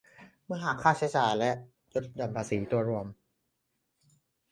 [0.45, 1.51] เมื่อหักค่าใช้จ่ายและ
[1.93, 3.07] ลดหย่อนส่วนตัวรวม